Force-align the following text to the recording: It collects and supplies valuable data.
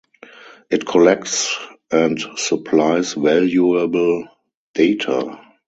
It 0.71 0.87
collects 0.87 1.55
and 1.91 2.19
supplies 2.35 3.13
valuable 3.13 4.27
data. 4.73 5.39